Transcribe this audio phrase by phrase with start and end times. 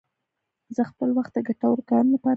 [0.75, 2.29] زه خپل وخت د ګټورو کارونو لپاره ساتم.